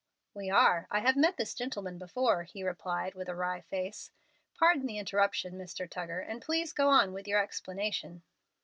"We 0.33 0.49
are. 0.49 0.87
I 0.89 1.01
have 1.01 1.15
met 1.15 1.37
this 1.37 1.53
gentleman 1.53 1.99
before," 1.99 2.41
he 2.41 2.63
replied, 2.63 3.13
with 3.13 3.29
a 3.29 3.35
wry 3.35 3.61
face. 3.61 4.09
"Pardon 4.57 4.87
the 4.87 4.97
interruption, 4.97 5.59
Mr. 5.59 5.87
Tuggar, 5.87 6.21
and 6.21 6.41
please 6.41 6.73
go 6.73 6.89
on 6.89 7.13
with 7.13 7.27
your 7.27 7.39
explanation." 7.39 8.23